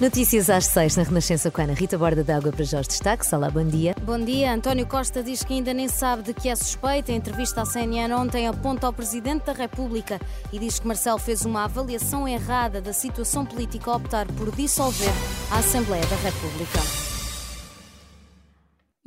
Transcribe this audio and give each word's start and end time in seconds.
Notícias 0.00 0.48
às 0.48 0.64
seis 0.64 0.96
na 0.96 1.02
Renascença 1.02 1.50
com 1.50 1.60
a 1.60 1.64
Ana 1.64 1.74
Rita 1.74 1.98
Borda 1.98 2.24
da 2.24 2.38
Água 2.38 2.50
para 2.50 2.64
Jorge 2.64 2.88
Destaques. 2.88 3.30
Olá, 3.34 3.50
bom 3.50 3.62
dia. 3.62 3.94
Bom 4.02 4.18
dia. 4.18 4.50
António 4.50 4.86
Costa 4.86 5.22
diz 5.22 5.44
que 5.44 5.52
ainda 5.52 5.74
nem 5.74 5.88
sabe 5.88 6.22
de 6.22 6.32
que 6.32 6.48
é 6.48 6.56
suspeita. 6.56 7.12
Em 7.12 7.16
entrevista 7.16 7.60
à 7.60 7.66
CNN 7.66 8.14
ontem 8.14 8.48
aponta 8.48 8.86
ao 8.86 8.94
Presidente 8.94 9.44
da 9.44 9.52
República 9.52 10.18
e 10.50 10.58
diz 10.58 10.78
que 10.78 10.86
Marcelo 10.86 11.18
fez 11.18 11.44
uma 11.44 11.64
avaliação 11.64 12.26
errada 12.26 12.80
da 12.80 12.94
situação 12.94 13.44
política 13.44 13.90
ao 13.90 13.98
optar 13.98 14.26
por 14.32 14.50
dissolver 14.56 15.12
a 15.50 15.58
Assembleia 15.58 16.06
da 16.06 16.16
República. 16.16 17.09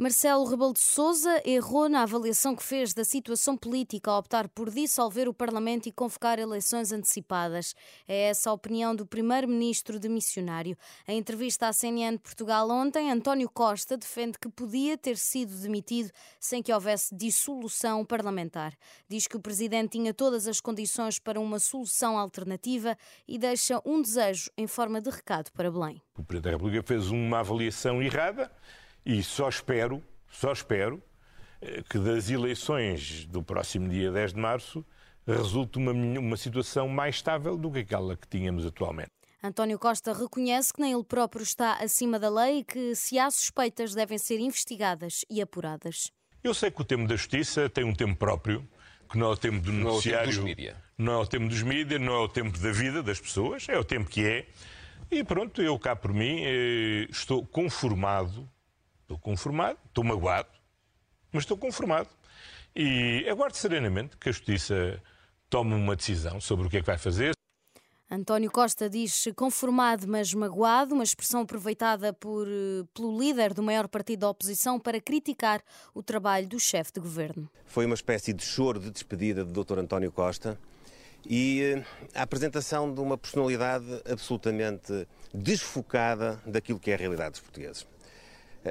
Marcelo 0.03 0.43
Rebelo 0.43 0.73
de 0.73 0.81
Sousa 0.81 1.41
errou 1.45 1.88
na 1.88 2.02
avaliação 2.02 2.57
que 2.57 2.62
fez 2.62 2.93
da 2.93 3.05
situação 3.05 3.55
política 3.55 4.12
ao 4.12 4.20
optar 4.20 4.49
por 4.49 4.70
dissolver 4.70 5.29
o 5.29 5.34
Parlamento 5.34 5.88
e 5.88 5.93
convocar 5.93 6.39
eleições 6.39 6.91
antecipadas. 6.91 7.73
É 8.05 8.23
essa 8.23 8.49
a 8.49 8.53
opinião 8.53 8.93
do 8.93 9.05
primeiro-ministro 9.05 9.98
de 9.98 10.10
missionário. 10.10 10.77
Em 11.07 11.18
entrevista 11.18 11.70
à 11.70 11.71
CNN 11.71 12.18
Portugal 12.18 12.70
ontem, 12.70 13.10
António 13.10 13.49
Costa 13.49 13.95
defende 13.95 14.37
que 14.37 14.49
podia 14.49 14.98
ter 14.98 15.15
sido 15.15 15.55
demitido 15.55 16.12
sem 16.38 16.62
que 16.62 16.73
houvesse 16.73 17.15
dissolução 17.15 18.04
parlamentar. 18.04 18.73
Diz 19.07 19.26
que 19.26 19.38
o 19.38 19.41
presidente 19.41 19.91
tinha 19.91 20.13
todas 20.13 20.49
as 20.49 20.60
condições 20.60 21.17
para 21.17 21.40
uma 21.40 21.60
solução 21.60 22.17
alternativa 22.17 22.98
e 23.26 23.38
deixa 23.38 23.82
um 23.85 24.01
desejo 24.01 24.51
em 24.57 24.67
forma 24.67 24.99
de 24.99 25.10
recado 25.10 25.49
para 25.54 25.71
Belém. 25.71 26.01
O 26.17 26.23
Presidente 26.26 26.51
da 26.51 26.57
República 26.57 26.85
fez 26.85 27.10
uma 27.10 27.40
avaliação 27.40 28.04
errada 28.04 28.51
e 29.05 29.21
só 29.23 29.49
espero, 29.49 30.04
só 30.29 30.51
espero, 30.51 31.01
eh, 31.62 31.84
que 31.90 31.98
das 31.99 32.29
eleições 32.29 33.26
do 33.26 33.43
próximo 33.43 33.90
dia 33.90 34.12
10 34.12 34.34
de 34.34 34.40
março 34.40 34.85
resulte 35.26 35.77
uma, 35.77 35.91
uma 35.91 36.37
situação 36.37 36.87
mais 36.87 37.15
estável 37.15 37.57
do 37.57 37.71
que 37.71 37.79
aquela 37.79 38.15
que 38.15 38.27
tínhamos 38.27 38.65
atualmente. 38.65 39.12
António 39.41 39.77
Costa 39.77 40.13
reconhece 40.13 40.73
que 40.73 40.79
nem 40.79 40.93
ele 40.93 41.04
próprio 41.04 41.43
está 41.43 41.73
acima 41.73 42.18
da 42.18 42.29
lei 42.29 42.60
e 42.60 42.63
que, 42.63 42.95
se 42.95 43.20
há 43.20 43.29
suspeitas, 43.29 43.93
devem 43.93 44.18
ser 44.18 44.40
investigadas 44.40 45.26
e 45.29 45.41
apuradas. 45.41 46.12
Eu 46.41 46.54
sei 46.54 46.71
que 46.71 46.82
o 46.82 46.85
tempo 46.85 47.07
da 47.07 47.15
justiça 47.15 47.70
tem 47.70 47.84
um 47.84 47.93
tempo 47.93 48.15
próprio, 48.15 48.65
que 49.10 49.17
não 49.17 49.27
é 49.27 49.29
o 49.32 49.38
tempo 49.38 49.60
do 49.60 49.71
noticiário. 49.71 50.32
Não 50.34 50.34
é 50.34 50.38
o 50.38 50.38
tempo 50.38 50.38
dos 50.38 50.43
mídias. 50.43 50.77
Não 50.98 51.13
é 51.13 51.17
o 51.17 51.27
tempo 51.27 51.48
dos 51.49 51.62
mídias, 51.62 52.01
não 52.01 52.13
é 52.13 52.20
o 52.20 52.27
tempo 52.29 52.57
da 52.57 52.71
vida 52.71 53.04
das 53.04 53.20
pessoas, 53.20 53.67
é 53.67 53.77
o 53.77 53.84
tempo 53.84 54.10
que 54.10 54.26
é. 54.26 54.48
E 55.12 55.23
pronto, 55.23 55.62
eu 55.62 55.77
cá 55.77 55.95
por 55.95 56.13
mim 56.13 56.41
eh, 56.41 57.07
estou 57.10 57.45
conformado 57.45 58.49
Estou 59.14 59.20
conformado, 59.20 59.78
estou 59.86 60.04
magoado, 60.04 60.50
mas 61.32 61.44
estou 61.44 61.56
conformado. 61.56 62.10
E 62.76 63.28
aguardo 63.30 63.56
serenamente 63.56 64.18
que 64.18 64.30
a 64.30 64.31
Justiça 64.31 65.00
tome 65.50 65.75
uma 65.75 65.96
decisão 65.96 66.42
sobre 66.42 66.66
o 66.66 66.69
que 66.69 66.78
é 66.78 66.80
que 66.80 66.86
vai 66.88 66.97
fazer. 66.97 67.34
António 68.09 68.50
Costa 68.50 68.90
diz 68.90 69.25
conformado, 69.36 70.08
mas 70.08 70.34
magoado, 70.34 70.96
uma 70.96 71.03
expressão 71.03 71.41
aproveitada 71.41 72.12
por, 72.12 72.47
pelo 72.94 73.19
líder 73.19 73.53
do 73.53 73.62
maior 73.62 73.88
partido 73.88 74.22
da 74.22 74.29
oposição 74.29 74.79
para 74.79 75.00
criticar 75.00 75.62
o 75.94 76.02
trabalho 76.02 76.47
do 76.47 76.59
chefe 76.59 76.94
de 76.94 77.00
governo. 77.00 77.50
Foi 77.66 77.85
uma 77.85 77.96
espécie 77.96 78.34
de 78.34 78.44
choro 78.44 78.79
de 78.79 78.90
despedida 78.90 79.46
do 79.46 79.63
Dr. 79.63 79.79
António 79.79 80.12
Costa 80.12 80.59
e 81.25 81.62
eh, 81.62 81.85
a 82.16 82.23
apresentação 82.23 82.94
de 82.94 83.00
uma 83.00 83.18
personalidade 83.18 83.85
absolutamente 84.09 85.07
desfocada 85.34 86.41
daquilo 86.46 86.79
que 86.79 86.91
é 86.91 86.96
a 86.96 86.97
realidade 86.97 87.31
dos 87.31 87.41
portugueses. 87.41 87.88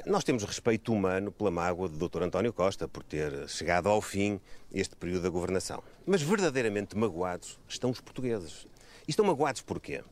Nós 0.07 0.25
temos 0.25 0.43
respeito 0.43 0.91
humano 0.91 1.31
pela 1.31 1.51
mágoa 1.51 1.87
do 1.87 2.09
Dr. 2.09 2.23
António 2.23 2.51
Costa 2.51 2.89
por 2.89 3.03
ter 3.03 3.47
chegado 3.47 3.91
ao 3.91 4.01
fim 4.01 4.41
este 4.73 4.97
período 4.97 5.25
da 5.25 5.29
governação. 5.29 5.83
Mas 6.07 6.23
verdadeiramente 6.23 6.97
magoados 6.97 7.61
estão 7.69 7.91
os 7.91 8.01
portugueses. 8.01 8.67
E 9.07 9.11
estão 9.11 9.27
magoados 9.27 9.61
porquê? 9.61 10.03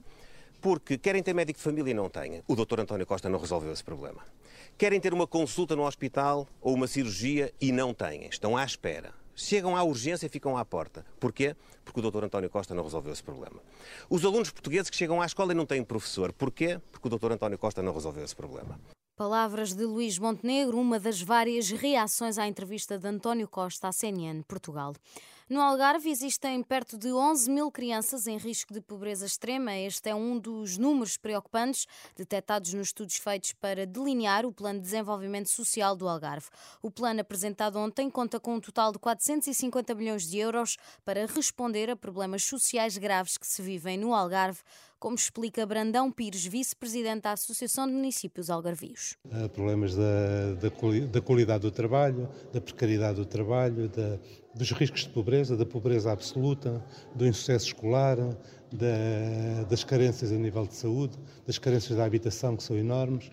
Porque 0.61 0.99
querem 0.99 1.23
ter 1.23 1.33
médico 1.33 1.59
de 1.59 1.65
família 1.65 1.93
e 1.93 1.95
não 1.95 2.11
têm. 2.11 2.43
O 2.47 2.55
Dr. 2.55 2.81
António 2.81 3.07
Costa 3.07 3.31
não 3.31 3.39
resolveu 3.39 3.73
esse 3.73 3.83
problema. 3.83 4.21
Querem 4.77 5.01
ter 5.01 5.15
uma 5.15 5.27
consulta 5.27 5.75
no 5.75 5.87
hospital 5.87 6.47
ou 6.61 6.75
uma 6.75 6.87
cirurgia 6.87 7.51
e 7.59 7.73
não 7.73 7.95
têm. 7.95 8.27
Estão 8.27 8.59
à 8.59 8.65
espera. 8.67 9.15
Chegam 9.35 9.75
à 9.75 9.83
urgência 9.83 10.27
e 10.27 10.29
ficam 10.29 10.59
à 10.59 10.65
porta. 10.65 11.07
Porquê? 11.19 11.57
Porque 11.87 12.01
o 12.01 12.11
Dr. 12.11 12.25
António 12.25 12.51
Costa 12.51 12.75
não 12.75 12.85
resolveu 12.85 13.15
esse 13.15 13.23
problema. 13.23 13.63
Os 14.11 14.27
alunos 14.27 14.51
portugueses 14.51 14.91
que 14.91 14.97
chegam 14.97 15.23
à 15.23 15.25
escola 15.25 15.53
e 15.53 15.57
não 15.57 15.65
têm 15.65 15.83
professor. 15.83 16.35
Porquê? 16.35 16.79
Porque 16.93 17.09
o 17.09 17.19
Dr. 17.19 17.33
António 17.33 17.57
Costa 17.57 17.81
não 17.81 17.95
resolveu 17.95 18.23
esse 18.23 18.37
problema. 18.37 18.79
Palavras 19.21 19.75
de 19.75 19.85
Luís 19.85 20.19
Montenegro, 20.19 20.79
uma 20.79 20.99
das 20.99 21.21
várias 21.21 21.69
reações 21.69 22.39
à 22.39 22.49
entrevista 22.49 22.99
de 22.99 23.07
António 23.07 23.47
Costa 23.47 23.89
à 23.89 23.93
CNN 23.93 24.43
Portugal. 24.45 24.95
No 25.47 25.61
Algarve 25.61 26.09
existem 26.09 26.63
perto 26.63 26.97
de 26.97 27.13
11 27.13 27.51
mil 27.51 27.71
crianças 27.71 28.27
em 28.27 28.39
risco 28.39 28.73
de 28.73 28.81
pobreza 28.81 29.27
extrema. 29.27 29.77
Este 29.77 30.09
é 30.09 30.15
um 30.15 30.39
dos 30.39 30.79
números 30.79 31.19
preocupantes 31.19 31.87
detectados 32.17 32.73
nos 32.73 32.87
estudos 32.87 33.17
feitos 33.17 33.53
para 33.53 33.85
delinear 33.85 34.47
o 34.47 34.53
Plano 34.53 34.79
de 34.79 34.85
Desenvolvimento 34.85 35.51
Social 35.51 35.95
do 35.95 36.09
Algarve. 36.09 36.47
O 36.81 36.91
plano 36.91 37.21
apresentado 37.21 37.79
ontem 37.79 38.09
conta 38.09 38.41
com 38.41 38.55
um 38.55 38.61
total 38.61 38.91
de 38.91 38.99
450 39.01 39.95
milhões 39.95 40.31
de 40.31 40.39
euros 40.39 40.79
para 41.05 41.27
responder 41.27 41.91
a 41.91 41.97
problemas 41.97 42.45
sociais 42.45 42.97
graves 42.97 43.37
que 43.37 43.47
se 43.47 43.61
vivem 43.61 43.99
no 43.99 44.15
Algarve 44.15 44.61
como 45.00 45.15
explica 45.15 45.65
Brandão 45.65 46.12
Pires, 46.12 46.44
vice-presidente 46.44 47.22
da 47.22 47.33
Associação 47.33 47.87
de 47.87 47.94
Municípios 47.94 48.50
Algarvios. 48.50 49.16
Problemas 49.55 49.97
da, 49.97 50.55
da, 50.61 50.69
da, 51.11 51.21
qualidade 51.22 51.62
do 51.62 51.71
trabalho, 51.71 52.28
da 52.53 52.61
precariedade 52.61 53.16
do 53.16 53.25
trabalho, 53.25 53.89
da, 53.89 54.19
dos 54.55 54.71
riscos 54.72 55.05
de 55.05 55.09
pobreza, 55.09 55.56
da 55.56 55.65
pobreza 55.65 56.12
absoluta, 56.12 56.84
do 57.15 57.27
insucesso 57.27 57.69
escolar, 57.69 58.19
da, 58.71 59.65
das 59.71 59.83
carências 59.83 60.31
a 60.31 60.37
nível 60.37 60.66
de 60.66 60.75
saúde, 60.75 61.19
das 61.47 61.56
carências 61.56 61.97
da 61.97 62.05
habitação, 62.05 62.55
que 62.55 62.62
são 62.62 62.77
enormes. 62.77 63.31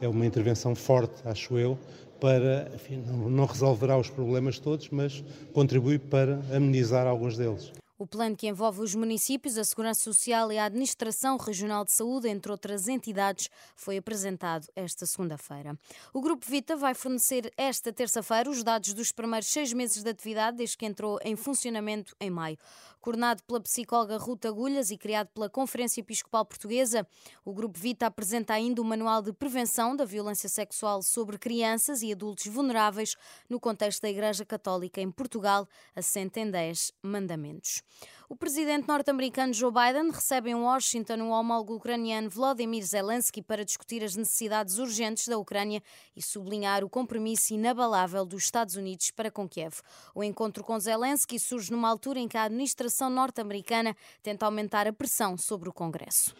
É 0.00 0.08
uma 0.08 0.24
intervenção 0.24 0.74
forte, 0.74 1.20
acho 1.26 1.58
eu, 1.58 1.78
para, 2.18 2.70
enfim, 2.74 3.04
não, 3.06 3.28
não 3.28 3.44
resolverá 3.44 3.98
os 3.98 4.08
problemas 4.08 4.58
todos, 4.58 4.88
mas 4.88 5.22
contribui 5.52 5.98
para 5.98 6.40
amenizar 6.50 7.06
alguns 7.06 7.36
deles. 7.36 7.70
O 8.00 8.06
plano 8.06 8.34
que 8.34 8.48
envolve 8.48 8.80
os 8.80 8.94
municípios, 8.94 9.58
a 9.58 9.62
Segurança 9.62 10.00
Social 10.00 10.50
e 10.50 10.56
a 10.56 10.64
Administração 10.64 11.36
Regional 11.36 11.84
de 11.84 11.92
Saúde, 11.92 12.30
entre 12.30 12.50
outras 12.50 12.88
entidades, 12.88 13.50
foi 13.76 13.98
apresentado 13.98 14.66
esta 14.74 15.04
segunda-feira. 15.04 15.78
O 16.10 16.22
Grupo 16.22 16.46
Vita 16.48 16.76
vai 16.76 16.94
fornecer 16.94 17.52
esta 17.58 17.92
terça-feira 17.92 18.48
os 18.48 18.64
dados 18.64 18.94
dos 18.94 19.12
primeiros 19.12 19.48
seis 19.48 19.74
meses 19.74 20.02
de 20.02 20.08
atividade 20.08 20.56
desde 20.56 20.78
que 20.78 20.86
entrou 20.86 21.18
em 21.22 21.36
funcionamento 21.36 22.16
em 22.18 22.30
maio. 22.30 22.56
Coordenado 23.02 23.42
pela 23.44 23.60
psicóloga 23.60 24.16
Ruta 24.16 24.48
Agulhas 24.48 24.90
e 24.90 24.96
criado 24.96 25.28
pela 25.28 25.50
Conferência 25.50 26.00
Episcopal 26.00 26.44
Portuguesa, 26.46 27.06
o 27.44 27.52
Grupo 27.52 27.78
Vita 27.78 28.06
apresenta 28.06 28.54
ainda 28.54 28.80
o 28.80 28.84
Manual 28.84 29.20
de 29.20 29.32
Prevenção 29.32 29.94
da 29.94 30.06
Violência 30.06 30.48
Sexual 30.48 31.02
sobre 31.02 31.38
Crianças 31.38 32.02
e 32.02 32.12
Adultos 32.12 32.46
Vulneráveis 32.46 33.14
no 33.48 33.60
contexto 33.60 34.02
da 34.02 34.10
Igreja 34.10 34.44
Católica 34.44 35.02
em 35.02 35.10
Portugal, 35.10 35.68
assente 35.94 36.40
em 36.40 36.50
10 36.50 36.92
mandamentos. 37.02 37.82
O 38.28 38.36
presidente 38.36 38.86
norte-americano 38.86 39.52
Joe 39.52 39.72
Biden 39.72 40.12
recebe 40.12 40.50
em 40.50 40.54
Washington 40.54 41.22
o 41.22 41.30
homólogo 41.30 41.74
ucraniano 41.74 42.30
Volodymyr 42.30 42.84
Zelensky 42.84 43.42
para 43.42 43.64
discutir 43.64 44.04
as 44.04 44.14
necessidades 44.14 44.78
urgentes 44.78 45.26
da 45.26 45.36
Ucrânia 45.36 45.82
e 46.14 46.22
sublinhar 46.22 46.84
o 46.84 46.88
compromisso 46.88 47.52
inabalável 47.54 48.24
dos 48.24 48.44
Estados 48.44 48.76
Unidos 48.76 49.10
para 49.10 49.32
com 49.32 49.48
Kiev. 49.48 49.80
O 50.14 50.22
encontro 50.22 50.62
com 50.62 50.78
Zelensky 50.78 51.40
surge 51.40 51.72
numa 51.72 51.88
altura 51.88 52.20
em 52.20 52.28
que 52.28 52.36
a 52.36 52.44
administração 52.44 53.10
norte-americana 53.10 53.96
tenta 54.22 54.46
aumentar 54.46 54.86
a 54.86 54.92
pressão 54.92 55.36
sobre 55.36 55.68
o 55.68 55.72
Congresso. 55.72 56.32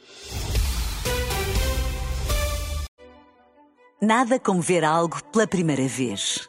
Nada 4.01 4.39
como 4.39 4.63
ver 4.63 4.85
algo 4.85 5.23
pela 5.25 5.47
primeira 5.47 5.89
vez. 5.89 6.49